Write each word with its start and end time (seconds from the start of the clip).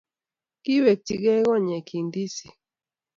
Kiwekchikei 0.63 1.41
konyekchi 1.47 1.97
ndisik 2.07 2.55